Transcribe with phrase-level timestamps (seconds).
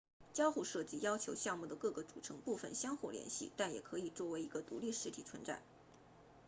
[0.33, 5.61] 交互设计要求项目的各个组成部分相互联系但也可以作为一个独立实体存在